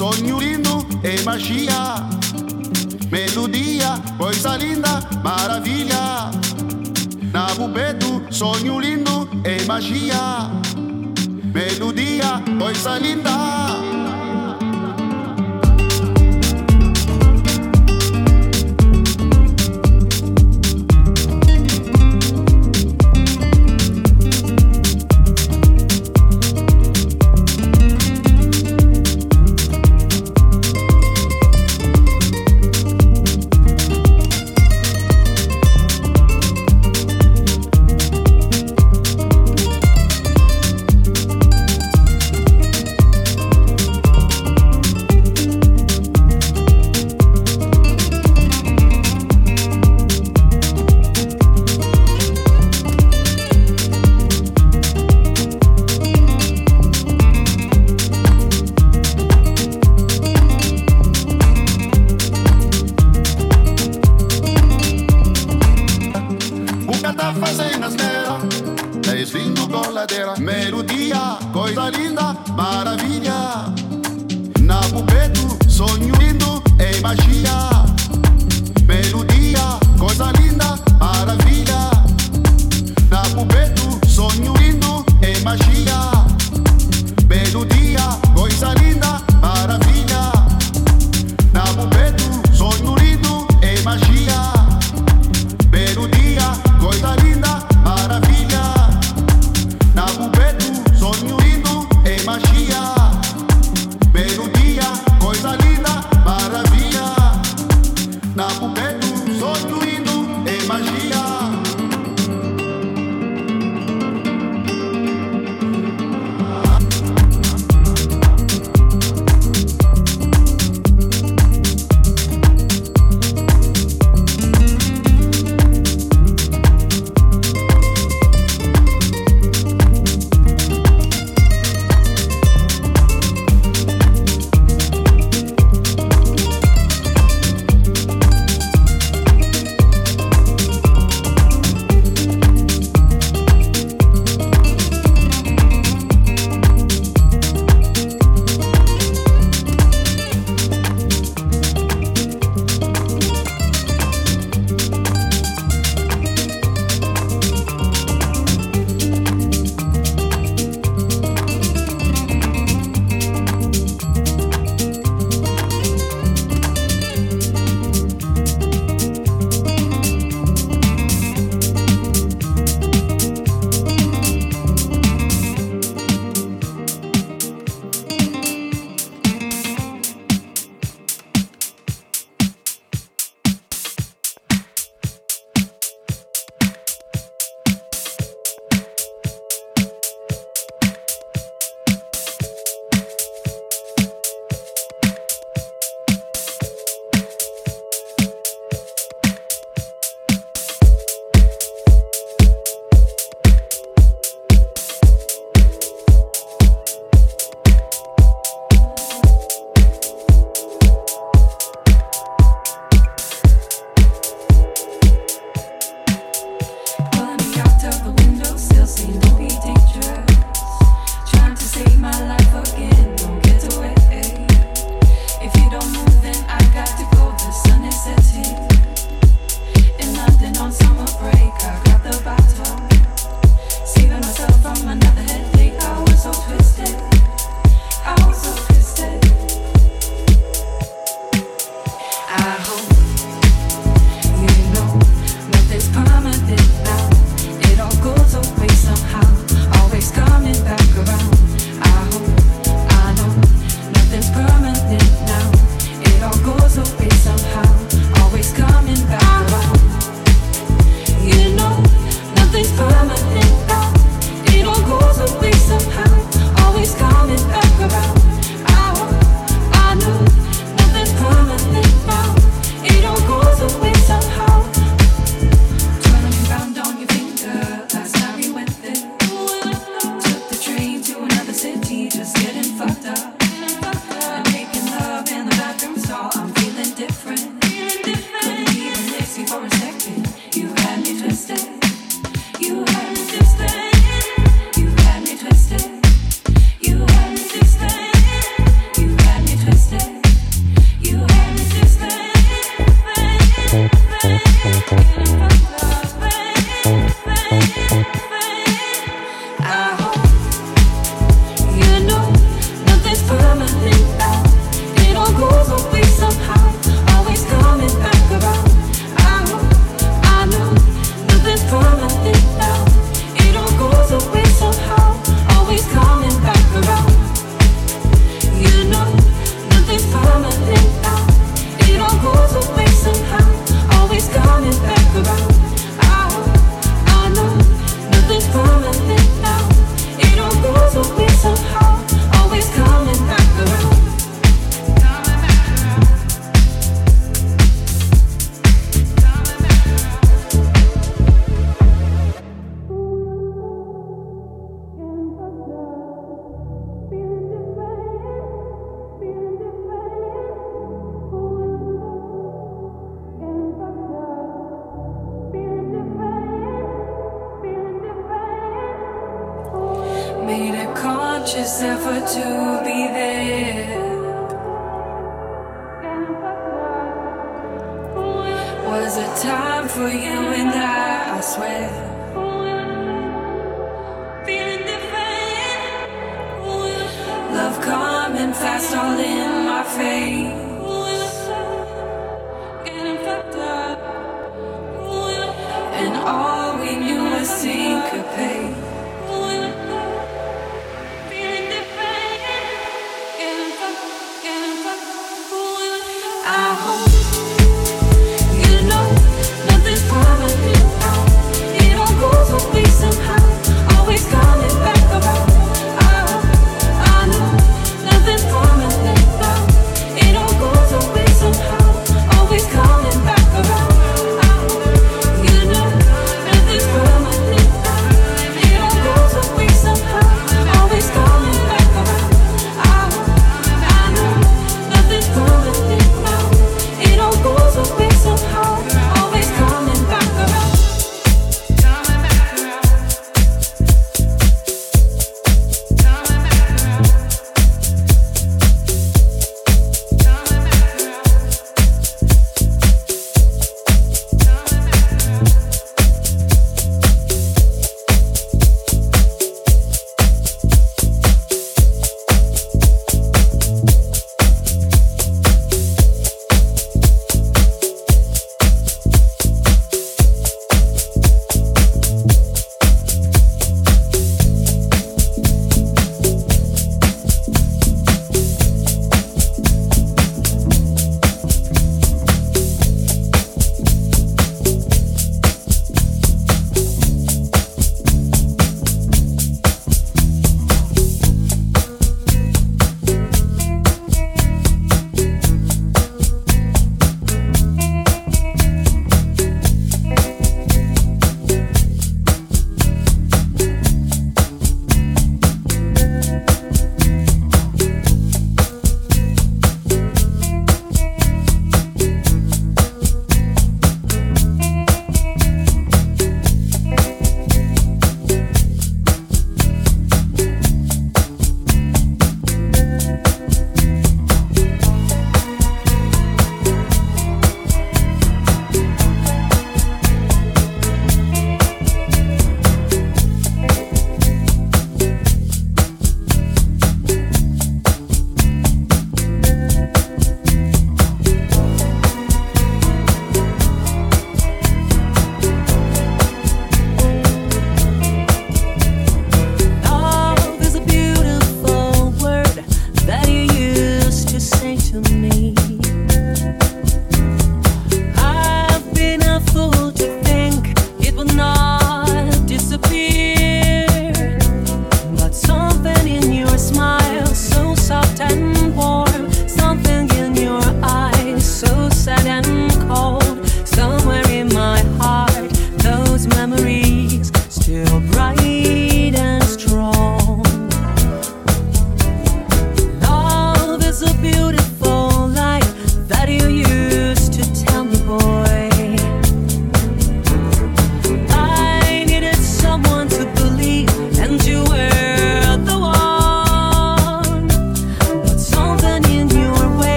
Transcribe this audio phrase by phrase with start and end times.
[0.00, 1.96] Sonho lindo e magia,
[3.10, 6.30] melodia, coisa linda, maravilha.
[7.30, 10.48] Nabubedo, sonho lindo e magia,
[11.52, 13.99] melodia, coisa linda.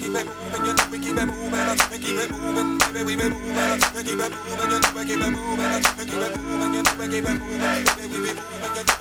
[0.00, 3.16] keep it moving, you know we keep it moving, we keep it moving, baby, we
[3.16, 6.22] keep it moving, we keep it moving, you know we keep it moving, we keep
[6.24, 8.99] it moving, you know we keep it moving, baby, we keep it moving.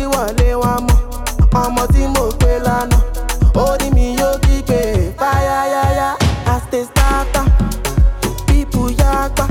[0.00, 0.06] tí
[0.62, 0.98] wọ́n mọ́
[1.62, 3.00] ọmọ tí mo pè lánàá
[3.62, 4.78] ó ní mi yóò kígbe
[5.18, 6.08] fáyáyáyá
[6.52, 7.48] as they start up
[8.48, 9.44] people yapa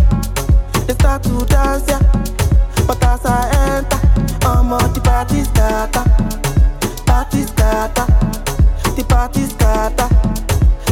[0.87, 1.97] they start to dance ya
[2.87, 3.41] but as I
[3.73, 3.99] enter
[4.53, 6.05] ọmọ ti party scatter
[7.09, 8.05] party scatter
[8.95, 10.07] the party scatter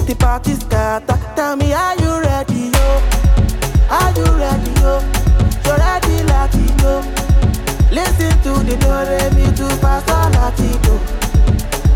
[0.08, 2.26] the party scatter tell me how you.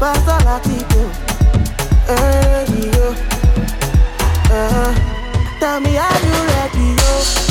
[0.01, 1.11] basta latito.
[2.07, 3.13] Hey, eh, yo.
[4.49, 4.93] Uh,
[5.59, 7.50] tell me, are you ready, yo?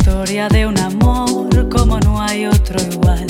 [0.00, 3.26] historia de un amor como no hay otro igual,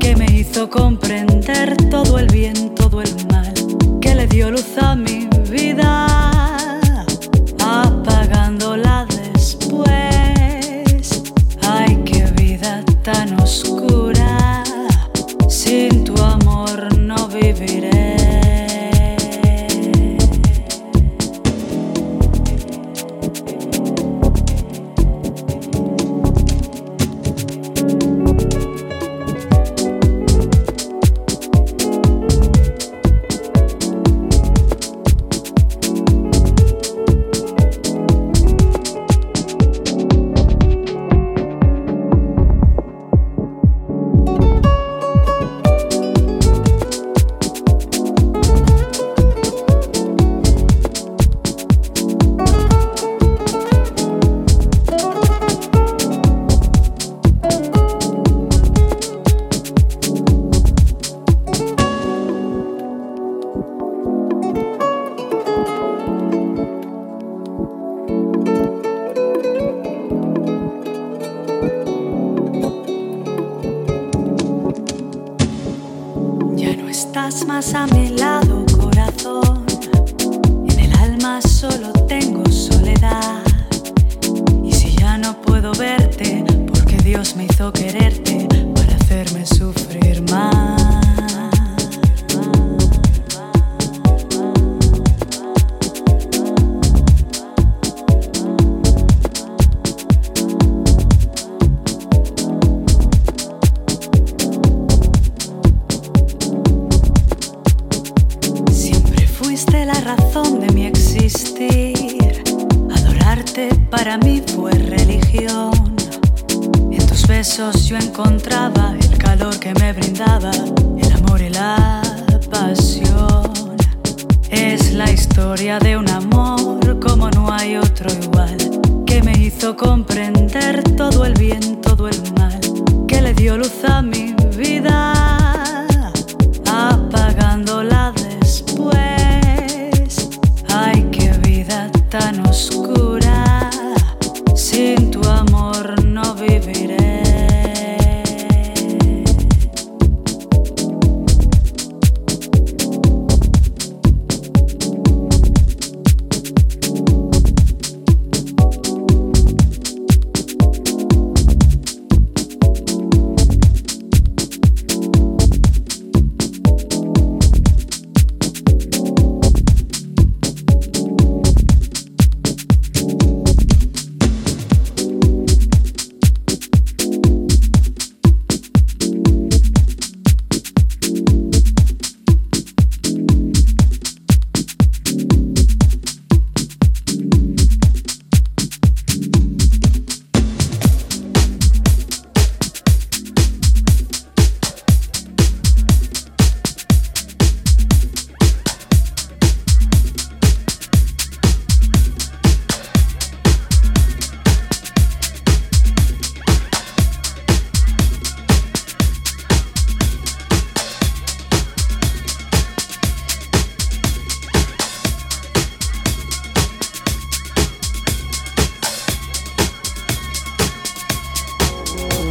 [0.00, 3.52] que me hizo comprender todo el bien, todo el mal,
[4.00, 6.13] que le dio luz a mi vida.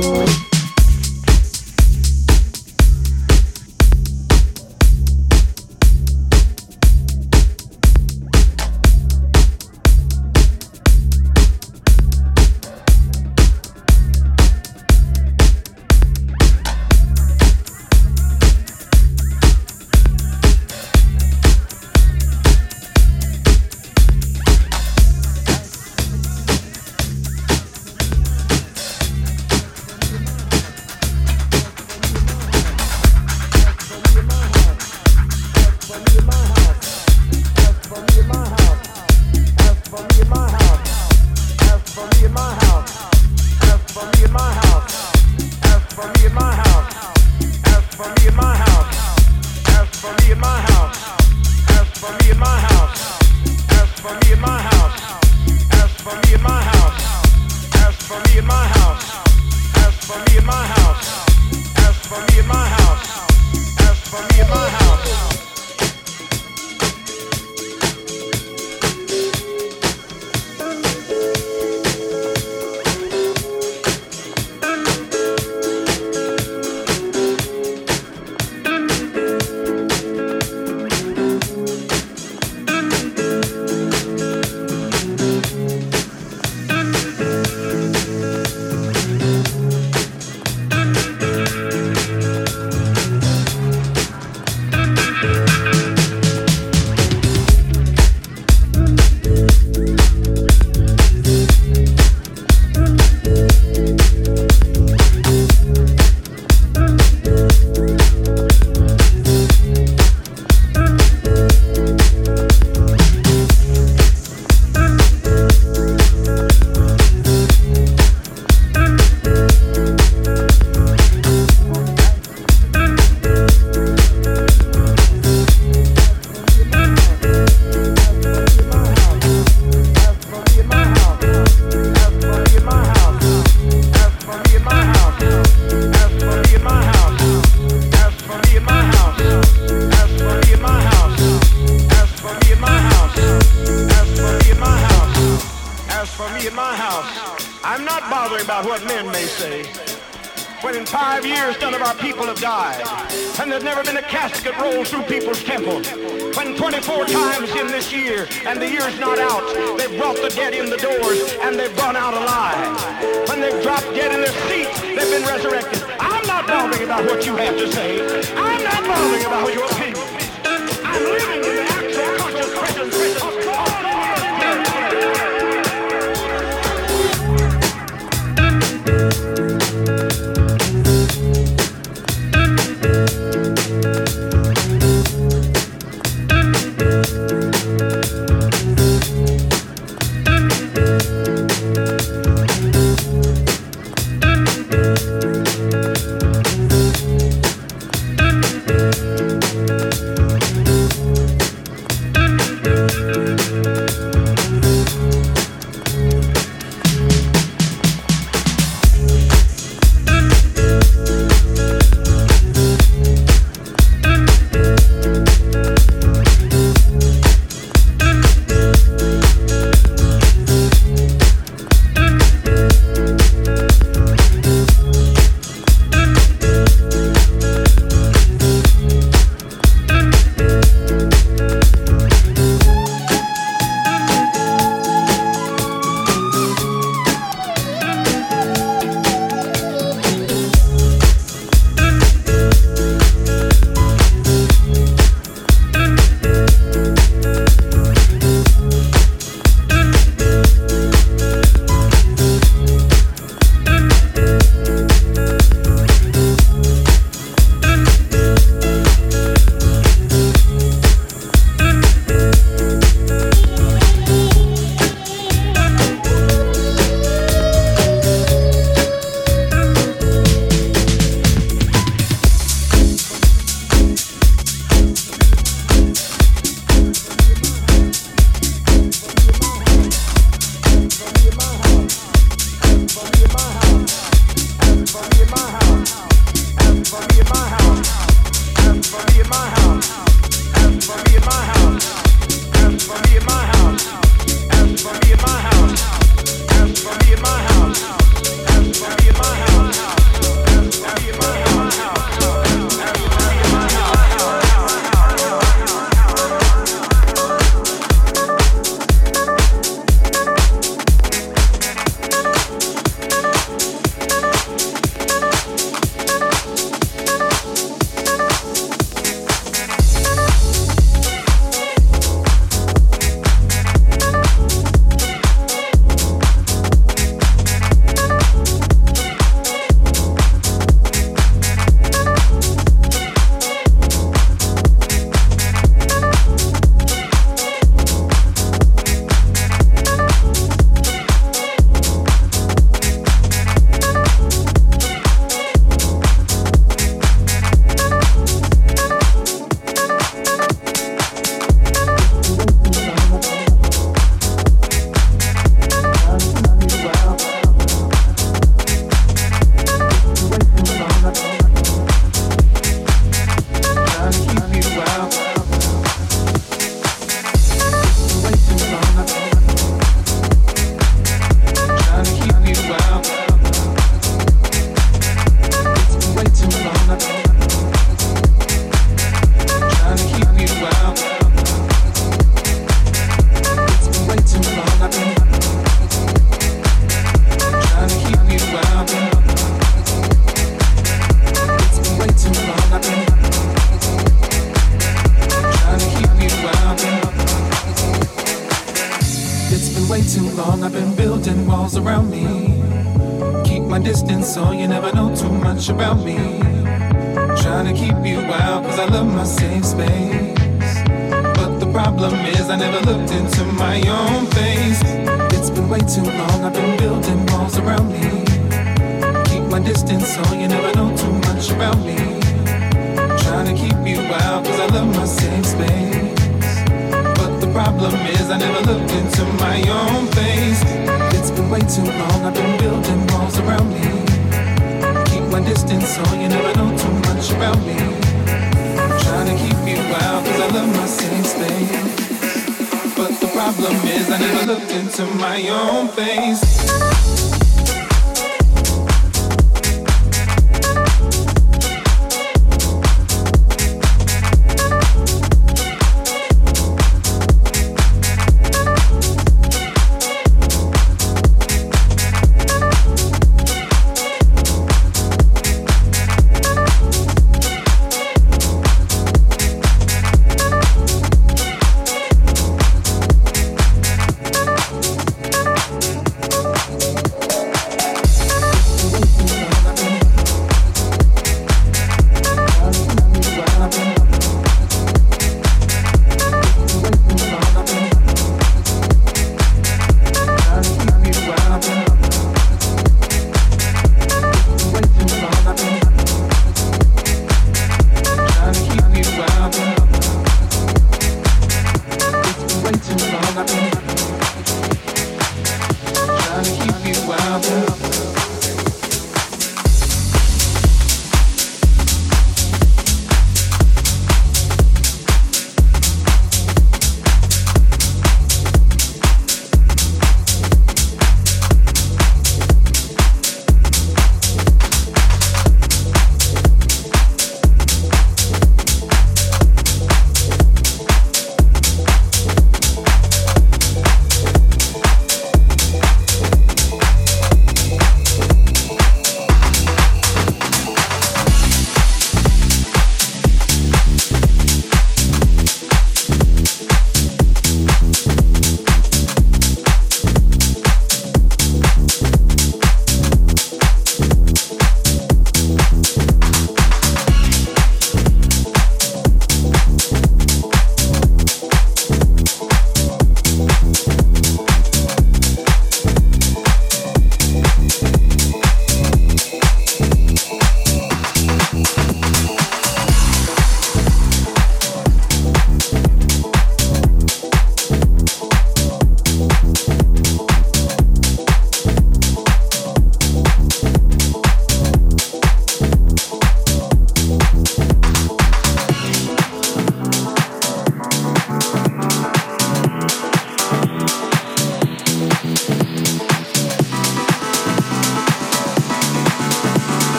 [0.00, 0.39] Bye.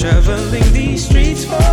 [0.00, 1.69] traveling these streets for